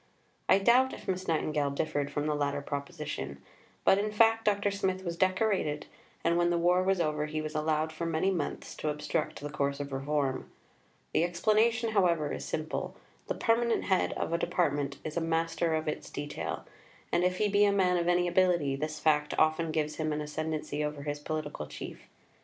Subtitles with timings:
[0.49, 3.37] I doubt if Miss Nightingale differed from the latter proposition.
[3.85, 4.71] But in fact Dr.
[4.71, 5.85] Smith was decorated,
[6.23, 9.51] and when the war was over he was allowed for many months to obstruct the
[9.51, 10.49] course of reform.
[11.13, 12.95] The explanation, however, is simple.
[13.27, 16.65] The permanent head of a Department is a master of its detail,
[17.11, 20.21] and if he be a man of any ability, this fact often gives him an
[20.21, 22.07] ascendancy over his political chief.